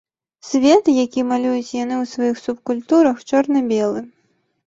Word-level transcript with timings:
Свет, 0.51 0.87
які 1.05 1.21
малююць 1.31 1.75
яны 1.83 1.95
ў 2.01 2.09
сваіх 2.13 2.35
субкультурах, 2.45 3.17
чорна-белы. 3.33 4.01